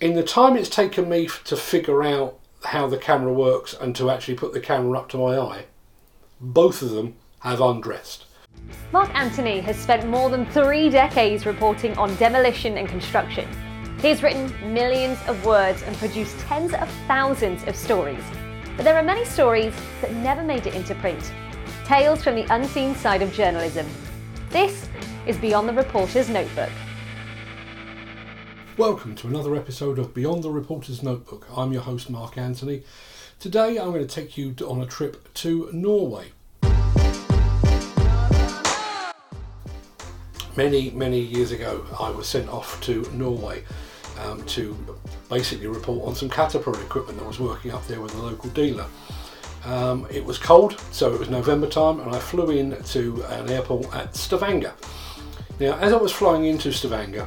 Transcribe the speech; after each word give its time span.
in 0.00 0.14
the 0.14 0.22
time 0.22 0.56
it's 0.56 0.68
taken 0.68 1.08
me 1.08 1.28
to 1.44 1.56
figure 1.56 2.02
out 2.02 2.38
how 2.64 2.86
the 2.86 2.98
camera 2.98 3.32
works 3.32 3.74
and 3.74 3.94
to 3.96 4.10
actually 4.10 4.34
put 4.34 4.52
the 4.52 4.60
camera 4.60 4.98
up 4.98 5.08
to 5.08 5.16
my 5.16 5.38
eye, 5.38 5.64
both 6.40 6.82
of 6.82 6.90
them 6.90 7.14
have 7.40 7.60
undressed. 7.60 8.24
Mark 8.92 9.14
Anthony 9.14 9.60
has 9.60 9.76
spent 9.76 10.08
more 10.08 10.28
than 10.28 10.46
three 10.46 10.88
decades 10.88 11.46
reporting 11.46 11.96
on 11.96 12.14
demolition 12.16 12.78
and 12.78 12.88
construction. 12.88 13.48
He 14.00 14.08
has 14.08 14.22
written 14.22 14.52
millions 14.74 15.18
of 15.26 15.44
words 15.46 15.82
and 15.82 15.96
produced 15.96 16.38
tens 16.40 16.74
of 16.74 16.90
thousands 17.06 17.64
of 17.64 17.76
stories. 17.76 18.22
But 18.76 18.84
there 18.84 18.96
are 18.96 19.02
many 19.02 19.24
stories 19.24 19.74
that 20.02 20.12
never 20.14 20.42
made 20.42 20.66
it 20.66 20.74
into 20.74 20.94
print. 20.96 21.32
Tales 21.84 22.22
from 22.22 22.34
the 22.34 22.52
unseen 22.54 22.94
side 22.94 23.22
of 23.22 23.32
journalism. 23.32 23.86
This 24.50 24.88
is 25.26 25.38
Beyond 25.38 25.68
the 25.68 25.72
Reporter's 25.72 26.28
Notebook. 26.28 26.70
Welcome 28.78 29.14
to 29.16 29.26
another 29.26 29.56
episode 29.56 29.98
of 29.98 30.12
Beyond 30.12 30.42
the 30.42 30.50
Reporter's 30.50 31.02
Notebook. 31.02 31.46
I'm 31.56 31.72
your 31.72 31.80
host, 31.80 32.10
Mark 32.10 32.36
Anthony. 32.36 32.82
Today 33.40 33.78
I'm 33.78 33.90
going 33.90 34.06
to 34.06 34.14
take 34.14 34.36
you 34.36 34.54
on 34.68 34.82
a 34.82 34.86
trip 34.86 35.32
to 35.32 35.70
Norway. 35.72 36.26
Many, 40.58 40.90
many 40.90 41.20
years 41.20 41.52
ago, 41.52 41.86
I 41.98 42.10
was 42.10 42.28
sent 42.28 42.50
off 42.50 42.78
to 42.82 43.08
Norway 43.14 43.64
um, 44.20 44.44
to 44.44 44.76
basically 45.30 45.68
report 45.68 46.06
on 46.06 46.14
some 46.14 46.28
Caterpillar 46.28 46.82
equipment 46.82 47.18
that 47.18 47.26
was 47.26 47.40
working 47.40 47.70
up 47.70 47.86
there 47.86 48.02
with 48.02 48.14
a 48.14 48.18
local 48.18 48.50
dealer. 48.50 48.84
Um, 49.64 50.06
it 50.10 50.22
was 50.22 50.36
cold, 50.36 50.78
so 50.92 51.14
it 51.14 51.18
was 51.18 51.30
November 51.30 51.66
time, 51.66 52.00
and 52.00 52.14
I 52.14 52.18
flew 52.18 52.50
in 52.50 52.76
to 52.82 53.24
an 53.30 53.48
airport 53.48 53.94
at 53.96 54.14
Stavanger. 54.14 54.74
Now, 55.58 55.78
as 55.78 55.94
I 55.94 55.96
was 55.96 56.12
flying 56.12 56.44
into 56.44 56.70
Stavanger, 56.72 57.26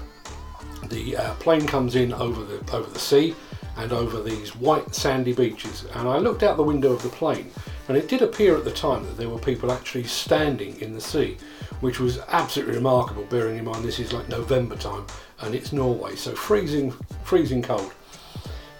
the 0.89 1.15
uh, 1.15 1.33
plane 1.35 1.65
comes 1.65 1.95
in 1.95 2.13
over 2.13 2.43
the 2.43 2.75
over 2.75 2.89
the 2.89 2.99
sea 2.99 3.35
and 3.77 3.93
over 3.93 4.21
these 4.21 4.55
white 4.55 4.93
sandy 4.93 5.33
beaches. 5.33 5.85
And 5.95 6.07
I 6.07 6.17
looked 6.17 6.43
out 6.43 6.57
the 6.57 6.63
window 6.63 6.91
of 6.91 7.01
the 7.01 7.09
plane 7.09 7.49
and 7.87 7.97
it 7.97 8.07
did 8.07 8.21
appear 8.21 8.55
at 8.57 8.65
the 8.65 8.71
time 8.71 9.03
that 9.05 9.17
there 9.17 9.29
were 9.29 9.39
people 9.39 9.71
actually 9.71 10.03
standing 10.03 10.79
in 10.81 10.93
the 10.93 11.01
sea 11.01 11.37
which 11.79 11.99
was 11.99 12.19
absolutely 12.27 12.75
remarkable 12.75 13.23
bearing 13.25 13.57
in 13.57 13.65
mind 13.65 13.83
this 13.85 13.99
is 13.99 14.11
like 14.11 14.27
November 14.27 14.75
time 14.75 15.05
and 15.41 15.55
it's 15.55 15.71
Norway 15.71 16.15
so 16.15 16.33
freezing 16.33 16.91
freezing 17.23 17.61
cold. 17.61 17.93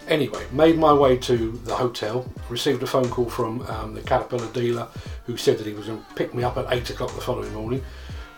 Anyway 0.06 0.44
made 0.52 0.78
my 0.78 0.92
way 0.92 1.16
to 1.16 1.52
the 1.64 1.74
hotel 1.74 2.30
received 2.48 2.82
a 2.82 2.86
phone 2.86 3.08
call 3.08 3.28
from 3.30 3.62
um, 3.68 3.94
the 3.94 4.02
Caterpillar 4.02 4.52
dealer 4.52 4.86
who 5.24 5.36
said 5.36 5.56
that 5.56 5.66
he 5.66 5.72
was 5.72 5.86
going 5.86 5.98
to 5.98 6.14
pick 6.14 6.34
me 6.34 6.42
up 6.42 6.58
at 6.58 6.70
8 6.70 6.90
o'clock 6.90 7.14
the 7.14 7.20
following 7.20 7.52
morning 7.54 7.82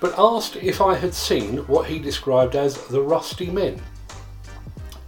but 0.02 0.18
asked 0.18 0.56
if 0.56 0.80
I 0.80 0.96
had 0.96 1.14
seen 1.14 1.58
what 1.68 1.86
he 1.86 2.00
described 2.00 2.56
as 2.56 2.88
the 2.88 3.00
rusty 3.00 3.48
men. 3.48 3.80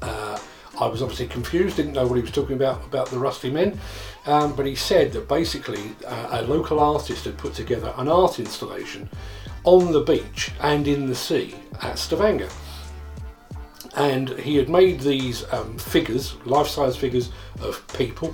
Uh, 0.01 0.39
I 0.81 0.87
was 0.87 1.03
obviously 1.03 1.27
confused, 1.27 1.77
didn't 1.77 1.95
know 1.95 2.07
what 2.07 2.15
he 2.15 2.23
was 2.23 2.31
talking 2.31 2.55
about 2.55 2.85
about 2.85 3.11
the 3.11 3.19
rusty 3.19 3.51
men, 3.51 3.79
um, 4.27 4.55
but 4.55 4.67
he 4.67 4.77
said 4.77 5.13
that 5.15 5.27
basically 5.27 5.97
uh, 6.07 6.29
a 6.31 6.43
local 6.43 6.79
artist 6.79 7.25
had 7.25 7.37
put 7.37 7.55
together 7.55 7.93
an 7.97 8.07
art 8.07 8.39
installation 8.39 9.11
on 9.65 9.91
the 9.91 10.01
beach 10.01 10.53
and 10.61 10.87
in 10.87 11.07
the 11.07 11.15
sea 11.15 11.57
at 11.83 11.99
Stavanger. 11.99 12.49
And 13.97 14.29
he 14.31 14.55
had 14.55 14.69
made 14.69 15.01
these 15.01 15.45
um, 15.53 15.77
figures, 15.77 16.37
life-size 16.45 16.97
figures 16.97 17.31
of 17.61 17.85
people. 17.99 18.33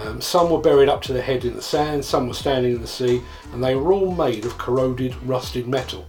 Um, 0.00 0.20
some 0.20 0.50
were 0.50 0.60
buried 0.60 0.88
up 0.88 1.02
to 1.02 1.12
their 1.12 1.22
head 1.22 1.44
in 1.44 1.54
the 1.54 1.62
sand, 1.62 2.04
some 2.04 2.28
were 2.28 2.34
standing 2.34 2.76
in 2.76 2.80
the 2.80 2.86
sea, 2.86 3.20
and 3.52 3.62
they 3.62 3.74
were 3.74 3.92
all 3.92 4.14
made 4.14 4.44
of 4.44 4.56
corroded, 4.56 5.14
rusted 5.24 5.66
metal. 5.66 6.06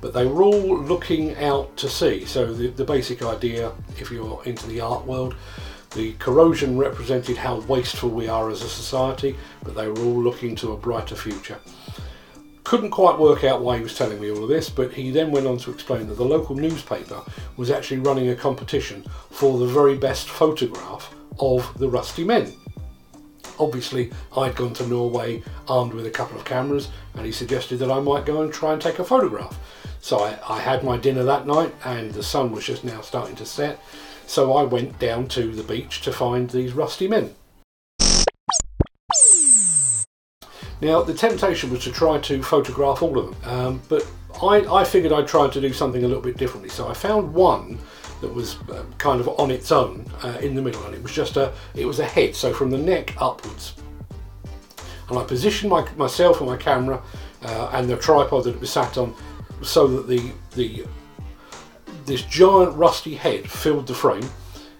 But 0.00 0.12
they 0.12 0.26
were 0.26 0.42
all 0.42 0.78
looking 0.78 1.36
out 1.36 1.76
to 1.78 1.88
sea. 1.88 2.24
So 2.24 2.52
the, 2.52 2.68
the 2.68 2.84
basic 2.84 3.22
idea, 3.22 3.72
if 3.96 4.10
you're 4.10 4.42
into 4.44 4.66
the 4.66 4.80
art 4.80 5.04
world, 5.06 5.34
the 5.94 6.12
corrosion 6.14 6.76
represented 6.76 7.36
how 7.36 7.60
wasteful 7.60 8.10
we 8.10 8.28
are 8.28 8.50
as 8.50 8.62
a 8.62 8.68
society, 8.68 9.36
but 9.62 9.74
they 9.74 9.88
were 9.88 10.00
all 10.00 10.22
looking 10.22 10.54
to 10.56 10.72
a 10.72 10.76
brighter 10.76 11.16
future. 11.16 11.58
Couldn't 12.64 12.90
quite 12.90 13.18
work 13.18 13.44
out 13.44 13.62
why 13.62 13.78
he 13.78 13.82
was 13.82 13.96
telling 13.96 14.20
me 14.20 14.30
all 14.30 14.42
of 14.42 14.48
this, 14.50 14.68
but 14.68 14.92
he 14.92 15.10
then 15.10 15.30
went 15.30 15.46
on 15.46 15.56
to 15.58 15.70
explain 15.70 16.06
that 16.08 16.16
the 16.16 16.24
local 16.24 16.54
newspaper 16.54 17.22
was 17.56 17.70
actually 17.70 18.00
running 18.00 18.28
a 18.28 18.36
competition 18.36 19.04
for 19.30 19.58
the 19.58 19.66
very 19.66 19.96
best 19.96 20.28
photograph 20.28 21.14
of 21.40 21.76
the 21.78 21.88
rusty 21.88 22.24
men. 22.24 22.52
Obviously, 23.58 24.12
I'd 24.36 24.54
gone 24.54 24.72
to 24.74 24.86
Norway 24.86 25.42
armed 25.66 25.92
with 25.92 26.06
a 26.06 26.10
couple 26.10 26.38
of 26.38 26.44
cameras, 26.44 26.88
and 27.14 27.26
he 27.26 27.32
suggested 27.32 27.78
that 27.78 27.90
I 27.90 28.00
might 28.00 28.24
go 28.24 28.42
and 28.42 28.52
try 28.52 28.72
and 28.72 28.80
take 28.80 28.98
a 28.98 29.04
photograph. 29.04 29.58
So 30.00 30.20
I, 30.20 30.38
I 30.48 30.60
had 30.60 30.84
my 30.84 30.96
dinner 30.96 31.24
that 31.24 31.46
night, 31.46 31.74
and 31.84 32.12
the 32.12 32.22
sun 32.22 32.52
was 32.52 32.64
just 32.64 32.84
now 32.84 33.00
starting 33.00 33.36
to 33.36 33.46
set. 33.46 33.80
So 34.26 34.52
I 34.52 34.62
went 34.62 34.98
down 34.98 35.26
to 35.28 35.52
the 35.52 35.62
beach 35.62 36.02
to 36.02 36.12
find 36.12 36.48
these 36.50 36.72
rusty 36.72 37.08
men. 37.08 37.34
Now, 40.80 41.02
the 41.02 41.14
temptation 41.14 41.70
was 41.70 41.82
to 41.84 41.90
try 41.90 42.18
to 42.18 42.42
photograph 42.42 43.02
all 43.02 43.18
of 43.18 43.42
them, 43.42 43.50
um, 43.52 43.82
but 43.88 44.08
I, 44.40 44.58
I 44.72 44.84
figured 44.84 45.12
I'd 45.12 45.26
try 45.26 45.48
to 45.48 45.60
do 45.60 45.72
something 45.72 46.04
a 46.04 46.06
little 46.06 46.22
bit 46.22 46.36
differently. 46.36 46.68
So 46.68 46.86
I 46.86 46.94
found 46.94 47.34
one 47.34 47.80
that 48.20 48.32
was 48.32 48.56
uh, 48.70 48.84
kind 48.98 49.20
of 49.20 49.28
on 49.40 49.50
its 49.50 49.70
own 49.72 50.04
uh, 50.22 50.38
in 50.40 50.54
the 50.54 50.62
middle, 50.62 50.84
and 50.84 50.94
it 50.94 51.02
was 51.02 51.12
just 51.12 51.36
a 51.36 51.52
it 51.74 51.86
was 51.86 51.98
a 51.98 52.04
head, 52.04 52.34
so 52.34 52.52
from 52.52 52.70
the 52.70 52.78
neck 52.78 53.14
upwards. 53.20 53.74
And 55.08 55.18
I 55.18 55.24
positioned 55.24 55.70
my, 55.70 55.88
myself 55.96 56.40
and 56.40 56.50
my 56.50 56.56
camera 56.56 57.02
uh, 57.42 57.70
and 57.72 57.88
the 57.88 57.96
tripod 57.96 58.44
that 58.44 58.54
it 58.54 58.60
was 58.60 58.70
sat 58.70 58.98
on, 58.98 59.14
so 59.62 59.86
that 59.86 60.08
the 60.08 60.32
the 60.54 60.84
this 62.04 62.22
giant 62.22 62.74
rusty 62.76 63.14
head 63.14 63.48
filled 63.50 63.86
the 63.86 63.94
frame, 63.94 64.28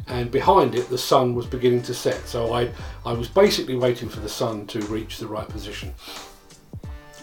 and 0.06 0.31
behind 0.31 0.75
it 0.75 0.88
the 0.88 0.99
sun 0.99 1.34
was 1.34 1.47
beginning 1.47 1.82
to 1.82 1.94
set. 1.94 2.26
So 2.26 2.53
I 2.53 2.70
I 3.06 3.12
was 3.12 3.28
basically 3.28 3.76
waiting 3.76 4.09
for 4.09 4.20
the 4.20 4.28
sun 4.28 4.66
to 4.69 4.81
reach 4.87 5.19
the 5.19 5.26
right 5.26 5.49
position. 5.49 5.94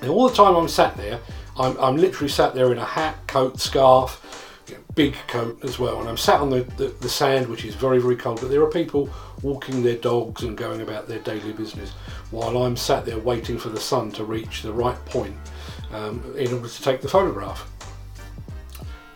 And 0.01 0.09
all 0.09 0.27
the 0.27 0.35
time 0.35 0.55
I'm 0.55 0.67
sat 0.67 0.95
there, 0.97 1.19
I'm, 1.57 1.77
I'm 1.79 1.95
literally 1.95 2.29
sat 2.29 2.53
there 2.53 2.71
in 2.71 2.77
a 2.77 2.85
hat, 2.85 3.15
coat, 3.27 3.59
scarf, 3.59 4.21
big 4.95 5.15
coat 5.27 5.63
as 5.63 5.77
well. 5.79 5.99
And 5.99 6.09
I'm 6.09 6.17
sat 6.17 6.39
on 6.39 6.49
the, 6.49 6.61
the, 6.77 6.87
the, 7.01 7.09
sand, 7.09 7.47
which 7.47 7.65
is 7.65 7.75
very, 7.75 7.99
very 7.99 8.15
cold. 8.15 8.41
But 8.41 8.49
there 8.49 8.61
are 8.61 8.69
people 8.69 9.09
walking 9.41 9.83
their 9.83 9.97
dogs 9.97 10.43
and 10.43 10.57
going 10.57 10.81
about 10.81 11.07
their 11.07 11.19
daily 11.19 11.53
business 11.53 11.91
while 12.31 12.63
I'm 12.63 12.75
sat 12.75 13.05
there 13.05 13.19
waiting 13.19 13.57
for 13.57 13.69
the 13.69 13.79
sun 13.79 14.11
to 14.13 14.23
reach 14.23 14.61
the 14.61 14.73
right 14.73 15.03
point 15.05 15.35
um, 15.91 16.23
in 16.37 16.53
order 16.53 16.67
to 16.67 16.83
take 16.83 17.01
the 17.01 17.09
photograph. 17.09 17.69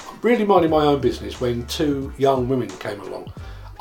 I'm 0.08 0.20
really 0.22 0.46
minding 0.46 0.72
my 0.72 0.86
own 0.86 1.02
business 1.02 1.40
when 1.40 1.66
two 1.68 2.14
young 2.18 2.48
women 2.50 2.70
came 2.70 3.00
along. 3.02 3.32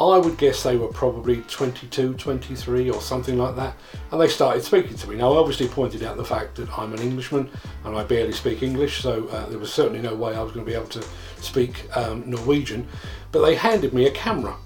I 0.00 0.16
would 0.16 0.38
guess 0.38 0.62
they 0.62 0.76
were 0.76 0.88
probably 0.88 1.42
22, 1.42 2.14
23 2.14 2.90
or 2.90 3.00
something 3.00 3.36
like 3.36 3.56
that. 3.56 3.74
And 4.12 4.20
they 4.20 4.28
started 4.28 4.62
speaking 4.62 4.96
to 4.96 5.08
me. 5.08 5.16
Now, 5.16 5.32
I 5.32 5.36
obviously 5.36 5.66
pointed 5.66 6.04
out 6.04 6.16
the 6.16 6.24
fact 6.24 6.54
that 6.56 6.78
I'm 6.78 6.92
an 6.92 7.00
Englishman 7.00 7.50
and 7.84 7.96
I 7.96 8.04
barely 8.04 8.32
speak 8.32 8.62
English, 8.62 9.02
so 9.02 9.26
uh, 9.28 9.46
there 9.46 9.58
was 9.58 9.72
certainly 9.72 10.00
no 10.00 10.14
way 10.14 10.36
I 10.36 10.42
was 10.42 10.52
going 10.52 10.64
to 10.64 10.70
be 10.70 10.76
able 10.76 10.88
to 10.90 11.04
speak 11.40 11.84
um, 11.96 12.28
Norwegian. 12.30 12.86
But 13.32 13.44
they 13.44 13.56
handed 13.56 13.92
me 13.92 14.06
a 14.06 14.12
camera 14.12 14.56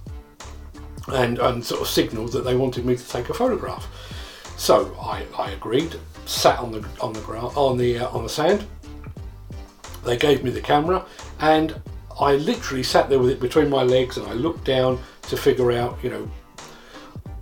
and, 1.09 1.38
and 1.38 1.65
sort 1.65 1.81
of 1.81 1.88
signalled 1.88 2.32
that 2.32 2.44
they 2.44 2.54
wanted 2.54 2.84
me 2.84 2.97
to 2.97 3.09
take 3.09 3.31
a 3.31 3.34
photograph. 3.34 3.88
So 4.59 4.94
I, 5.00 5.25
I 5.38 5.53
agreed, 5.53 5.97
sat 6.26 6.59
on 6.59 6.72
the 6.72 6.87
on 7.00 7.12
the 7.12 7.21
ground 7.21 7.53
on 7.56 7.76
the 7.76 7.98
uh, 7.98 8.09
on 8.10 8.22
the 8.22 8.28
sand. 8.28 8.65
They 10.04 10.16
gave 10.16 10.44
me 10.44 10.50
the 10.50 10.60
camera 10.60 11.04
and 11.41 11.81
I 12.21 12.37
literally 12.37 12.82
sat 12.82 13.09
there 13.09 13.19
with 13.19 13.31
it 13.31 13.41
between 13.41 13.71
my 13.71 13.82
legs 13.82 14.16
and 14.19 14.26
I 14.26 14.34
looked 14.34 14.65
down 14.65 15.00
to 15.22 15.37
figure 15.37 15.72
out, 15.72 15.99
you 16.03 16.10
know, 16.10 16.31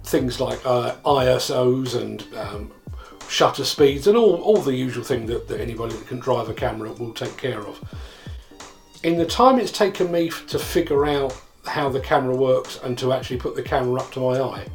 things 0.04 0.40
like 0.40 0.60
uh, 0.64 0.96
ISOs 1.04 2.00
and 2.00 2.24
um, 2.36 2.70
shutter 3.28 3.64
speeds 3.64 4.06
and 4.06 4.16
all, 4.16 4.42
all 4.42 4.58
the 4.58 4.74
usual 4.74 5.04
thing 5.04 5.26
that, 5.26 5.46
that 5.48 5.60
anybody 5.60 5.94
that 5.94 6.06
can 6.08 6.18
drive 6.18 6.48
a 6.48 6.54
camera 6.54 6.92
will 6.92 7.12
take 7.12 7.36
care 7.36 7.60
of. 7.60 7.80
In 9.02 9.16
the 9.16 9.24
time 9.24 9.58
it's 9.58 9.72
taken 9.72 10.10
me 10.10 10.30
to 10.48 10.58
figure 10.58 11.06
out 11.06 11.34
how 11.64 11.88
the 11.88 12.00
camera 12.00 12.34
works 12.34 12.80
and 12.82 12.98
to 12.98 13.12
actually 13.12 13.38
put 13.38 13.54
the 13.54 13.62
camera 13.62 14.00
up 14.00 14.10
to 14.12 14.20
my 14.20 14.40
eye, 14.40 14.66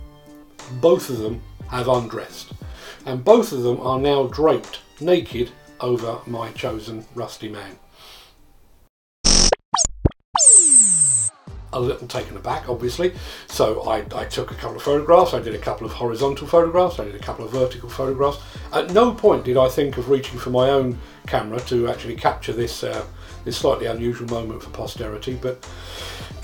both 0.80 1.10
of 1.10 1.20
them 1.20 1.42
have 1.70 1.88
undressed. 1.88 2.54
And 3.06 3.24
both 3.24 3.52
of 3.52 3.62
them 3.62 3.80
are 3.82 4.00
now 4.00 4.28
draped 4.28 4.80
naked 5.02 5.52
over 5.82 6.20
my 6.26 6.52
chosen 6.52 7.06
rusty 7.14 7.50
man. 7.50 7.78
A 11.76 11.80
little 11.80 12.08
taken 12.08 12.36
aback, 12.38 12.68
obviously. 12.70 13.14
So 13.48 13.88
I, 13.88 13.98
I, 14.16 14.26
took 14.26 14.52
a 14.52 14.56
couple 14.56 14.78
of 14.78 14.82
photographs, 14.82 15.34
I 15.34 15.42
did 15.42 15.54
a 15.54 15.60
couple 15.60 15.86
of 15.86 15.94
horizontal 15.94 16.48
photographs, 16.48 17.00
I 17.00 17.06
did 17.06 17.16
a 17.16 17.20
couple 17.20 17.46
of 17.46 17.52
vertical 17.52 17.90
photographs. 17.90 18.40
At 18.74 18.92
no 18.92 19.14
point 19.14 19.44
did 19.44 19.58
I 19.58 19.68
think 19.68 19.98
of 19.98 20.10
reaching 20.10 20.40
for 20.40 20.50
my 20.50 20.70
own 20.70 20.98
camera 21.28 21.60
to 21.60 21.90
actually 21.90 22.16
capture 22.16 22.54
this, 22.54 22.84
uh, 22.84 23.06
this 23.44 23.58
slightly 23.58 23.86
unusual 23.88 24.28
moment 24.30 24.64
for 24.64 24.70
posterity, 24.72 25.38
but 25.40 25.68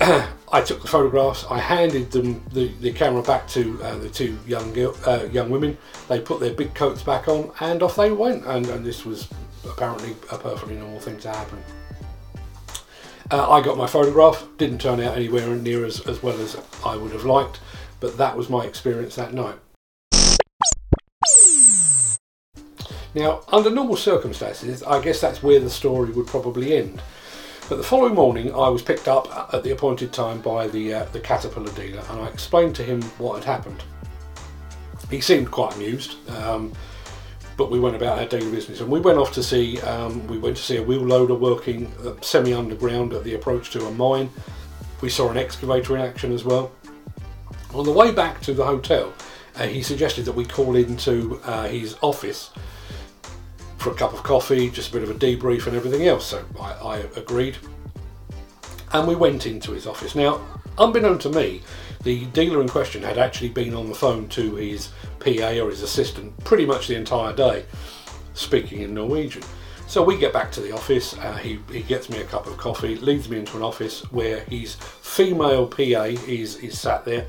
I 0.52 0.60
took 0.60 0.82
the 0.82 0.88
photographs, 0.88 1.46
I 1.50 1.58
handed 1.58 2.10
them 2.10 2.44
the, 2.52 2.68
the 2.80 2.92
camera 2.92 3.22
back 3.22 3.48
to 3.48 3.82
uh, 3.82 3.96
the 3.98 4.10
two 4.10 4.38
young, 4.46 4.76
uh, 5.06 5.28
young 5.32 5.48
women, 5.48 5.78
they 6.08 6.20
put 6.20 6.40
their 6.40 6.52
big 6.52 6.74
coats 6.74 7.02
back 7.02 7.26
on, 7.26 7.50
and 7.60 7.82
off 7.82 7.96
they 7.96 8.12
went, 8.12 8.44
and, 8.44 8.66
and 8.66 8.84
this 8.84 9.06
was 9.06 9.28
apparently 9.64 10.10
a 10.30 10.36
perfectly 10.36 10.76
normal 10.76 11.00
thing 11.00 11.18
to 11.20 11.30
happen. 11.30 11.58
Uh, 13.32 13.50
I 13.50 13.62
got 13.62 13.78
my 13.78 13.86
photograph, 13.86 14.46
didn't 14.58 14.82
turn 14.82 15.00
out 15.00 15.16
anywhere 15.16 15.56
near 15.56 15.86
as, 15.86 16.06
as 16.06 16.22
well 16.22 16.38
as 16.38 16.54
I 16.84 16.96
would 16.96 17.12
have 17.12 17.24
liked, 17.24 17.60
but 17.98 18.18
that 18.18 18.36
was 18.36 18.50
my 18.50 18.66
experience 18.66 19.14
that 19.14 19.32
night. 19.32 19.54
Now, 23.14 23.40
under 23.48 23.70
normal 23.70 23.96
circumstances, 23.96 24.82
I 24.82 25.00
guess 25.00 25.18
that's 25.18 25.42
where 25.42 25.60
the 25.60 25.70
story 25.70 26.10
would 26.10 26.26
probably 26.26 26.76
end. 26.76 27.00
But 27.70 27.76
the 27.76 27.82
following 27.82 28.14
morning, 28.14 28.54
I 28.54 28.68
was 28.68 28.82
picked 28.82 29.08
up 29.08 29.54
at 29.54 29.62
the 29.62 29.70
appointed 29.70 30.12
time 30.12 30.42
by 30.42 30.68
the 30.68 30.92
uh, 30.92 31.04
the 31.06 31.20
Caterpillar 31.20 31.72
dealer, 31.72 32.02
and 32.10 32.20
I 32.20 32.26
explained 32.28 32.76
to 32.76 32.82
him 32.82 33.00
what 33.16 33.36
had 33.36 33.44
happened. 33.44 33.82
He 35.10 35.22
seemed 35.22 35.50
quite 35.50 35.74
amused, 35.74 36.16
um, 36.30 36.70
but 37.56 37.70
we 37.70 37.78
went 37.78 37.96
about 37.96 38.18
our 38.18 38.26
daily 38.26 38.50
business, 38.50 38.80
and 38.80 38.90
we 38.90 39.00
went 39.00 39.18
off 39.18 39.32
to 39.32 39.42
see. 39.42 39.80
Um, 39.80 40.26
we 40.26 40.38
went 40.38 40.56
to 40.56 40.62
see 40.62 40.76
a 40.76 40.82
wheel 40.82 41.02
loader 41.02 41.34
working 41.34 41.92
uh, 42.04 42.14
semi 42.20 42.54
underground 42.54 43.12
at 43.12 43.24
the 43.24 43.34
approach 43.34 43.70
to 43.70 43.86
a 43.86 43.90
mine. 43.90 44.30
We 45.00 45.08
saw 45.08 45.30
an 45.30 45.36
excavator 45.36 45.96
in 45.96 46.02
action 46.02 46.32
as 46.32 46.44
well. 46.44 46.72
On 47.74 47.84
the 47.84 47.92
way 47.92 48.12
back 48.12 48.40
to 48.42 48.54
the 48.54 48.64
hotel, 48.64 49.12
uh, 49.56 49.66
he 49.66 49.82
suggested 49.82 50.24
that 50.24 50.32
we 50.32 50.44
call 50.44 50.76
into 50.76 51.40
uh, 51.44 51.68
his 51.68 51.96
office 52.02 52.50
for 53.78 53.90
a 53.90 53.94
cup 53.94 54.12
of 54.12 54.22
coffee, 54.22 54.70
just 54.70 54.90
a 54.90 54.92
bit 54.92 55.02
of 55.02 55.10
a 55.10 55.14
debrief 55.14 55.66
and 55.66 55.74
everything 55.74 56.06
else. 56.06 56.26
So 56.26 56.44
I, 56.60 56.72
I 56.72 56.96
agreed. 57.16 57.56
And 58.92 59.08
we 59.08 59.14
went 59.16 59.46
into 59.46 59.72
his 59.72 59.86
office. 59.86 60.14
Now, 60.14 60.40
unbeknown 60.78 61.18
to 61.20 61.30
me, 61.30 61.62
the 62.02 62.26
dealer 62.26 62.60
in 62.60 62.68
question 62.68 63.02
had 63.02 63.18
actually 63.18 63.50
been 63.50 63.74
on 63.74 63.88
the 63.88 63.94
phone 63.94 64.28
to 64.30 64.56
his 64.56 64.90
PA 65.20 65.50
or 65.60 65.70
his 65.70 65.82
assistant 65.82 66.36
pretty 66.44 66.66
much 66.66 66.88
the 66.88 66.96
entire 66.96 67.32
day, 67.34 67.64
speaking 68.34 68.82
in 68.82 68.94
Norwegian. 68.94 69.42
So 69.86 70.02
we 70.02 70.16
get 70.16 70.32
back 70.32 70.50
to 70.52 70.60
the 70.60 70.72
office. 70.72 71.16
Uh, 71.18 71.34
he, 71.34 71.60
he 71.70 71.82
gets 71.82 72.08
me 72.08 72.18
a 72.18 72.24
cup 72.24 72.46
of 72.46 72.56
coffee, 72.56 72.96
leads 72.96 73.28
me 73.28 73.38
into 73.38 73.56
an 73.56 73.62
office 73.62 74.00
where 74.10 74.40
his 74.44 74.74
female 74.74 75.66
PA 75.66 75.82
is, 75.82 76.56
is 76.56 76.78
sat 76.78 77.04
there, 77.04 77.26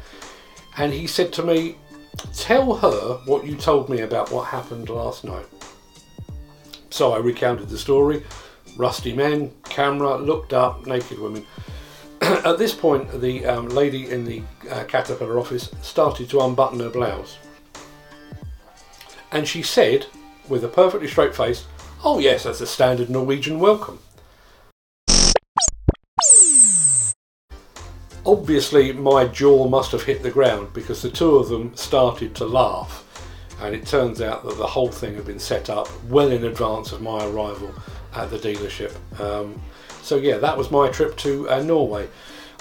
and 0.78 0.94
he 0.94 1.08
said 1.08 1.34
to 1.34 1.44
me, 1.44 1.76
Tell 2.36 2.76
her 2.76 3.20
what 3.26 3.46
you 3.46 3.56
told 3.56 3.90
me 3.90 4.02
about 4.02 4.32
what 4.32 4.48
happened 4.48 4.90
last 4.90 5.24
night. 5.24 5.46
So 6.90 7.12
I 7.12 7.18
recounted 7.18 7.70
the 7.70 7.78
story. 7.78 8.24
Rusty 8.78 9.14
men, 9.14 9.52
camera, 9.66 10.16
looked 10.18 10.54
up, 10.54 10.86
naked 10.86 11.20
women. 11.20 11.46
At 12.46 12.58
this 12.58 12.74
point, 12.74 13.20
the 13.20 13.46
um, 13.46 13.68
lady 13.68 14.10
in 14.10 14.24
the 14.24 14.42
uh, 14.72 14.86
Caterpillar 14.86 15.38
office 15.38 15.70
started 15.82 16.30
to 16.30 16.40
unbutton 16.40 16.80
her 16.80 16.90
blouse. 16.90 17.38
And 19.34 19.46
she 19.46 19.62
said, 19.62 20.06
with 20.48 20.64
a 20.64 20.70
perfectly 20.70 21.10
straight 21.10 21.36
face, 21.36 21.66
Oh, 22.02 22.20
yes, 22.20 22.44
that's 22.44 22.62
a 22.62 22.66
standard 22.66 23.10
Norwegian 23.10 23.60
welcome. 23.60 24.00
Obviously, 28.26 28.94
my 28.94 29.26
jaw 29.26 29.68
must 29.68 29.92
have 29.92 30.04
hit 30.04 30.24
the 30.24 30.32
ground 30.32 30.72
because 30.74 31.02
the 31.02 31.10
two 31.10 31.36
of 31.36 31.50
them 31.50 31.76
started 31.76 32.36
to 32.36 32.46
laugh 32.46 33.04
and 33.62 33.76
it 33.76 33.86
turns 33.86 34.22
out 34.22 34.44
that 34.46 34.58
the 34.58 34.68
whole 34.68 34.90
thing 34.90 35.16
had 35.16 35.26
been 35.26 35.40
set 35.40 35.70
up 35.70 35.90
well 36.06 36.32
in 36.32 36.46
advance 36.46 36.92
of 36.92 37.02
my 37.02 37.26
arrival 37.26 37.74
at 38.16 38.30
the 38.30 38.38
dealership. 38.38 38.94
Um, 39.20 39.62
so 40.02 40.18
yeah, 40.18 40.38
that 40.38 40.58
was 40.58 40.72
my 40.72 40.90
trip 40.90 41.16
to 41.18 41.50
uh, 41.50 41.64
Norway. 41.64 42.08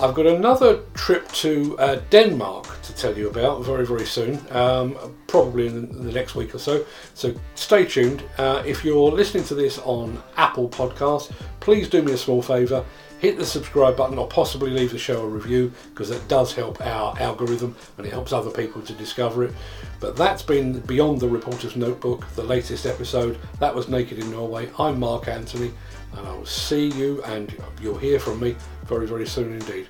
I've 0.00 0.14
got 0.14 0.26
another 0.26 0.82
trip 0.94 1.30
to 1.32 1.76
uh, 1.78 2.00
Denmark 2.10 2.82
to 2.82 2.94
tell 2.94 3.18
you 3.18 3.28
about 3.28 3.64
very, 3.64 3.84
very 3.84 4.06
soon, 4.06 4.38
um, 4.52 4.96
probably 5.26 5.66
in 5.66 6.04
the 6.04 6.12
next 6.12 6.36
week 6.36 6.54
or 6.54 6.58
so. 6.58 6.86
So 7.14 7.34
stay 7.56 7.84
tuned. 7.84 8.22
Uh, 8.38 8.62
if 8.64 8.84
you're 8.84 9.10
listening 9.10 9.42
to 9.44 9.56
this 9.56 9.78
on 9.80 10.22
Apple 10.36 10.68
Podcasts, 10.68 11.32
please 11.58 11.88
do 11.88 12.00
me 12.00 12.12
a 12.12 12.16
small 12.16 12.42
favour 12.42 12.84
hit 13.18 13.36
the 13.36 13.44
subscribe 13.44 13.96
button 13.96 14.18
or 14.18 14.26
possibly 14.28 14.70
leave 14.70 14.92
the 14.92 14.98
show 14.98 15.22
a 15.22 15.28
review 15.28 15.72
because 15.90 16.08
that 16.08 16.26
does 16.28 16.52
help 16.52 16.80
our 16.80 17.18
algorithm 17.18 17.74
and 17.96 18.06
it 18.06 18.12
helps 18.12 18.32
other 18.32 18.50
people 18.50 18.80
to 18.82 18.92
discover 18.94 19.44
it. 19.44 19.54
But 20.00 20.16
that's 20.16 20.42
been 20.42 20.80
Beyond 20.80 21.20
the 21.20 21.28
Reporter's 21.28 21.76
Notebook, 21.76 22.26
the 22.34 22.42
latest 22.42 22.86
episode. 22.86 23.38
That 23.58 23.74
was 23.74 23.88
Naked 23.88 24.18
in 24.18 24.30
Norway. 24.30 24.70
I'm 24.78 25.00
Mark 25.00 25.28
Anthony 25.28 25.72
and 26.16 26.26
I 26.26 26.32
will 26.32 26.46
see 26.46 26.88
you 26.92 27.22
and 27.24 27.54
you'll 27.82 27.98
hear 27.98 28.18
from 28.18 28.40
me 28.40 28.56
very, 28.84 29.06
very 29.06 29.26
soon 29.26 29.52
indeed. 29.52 29.88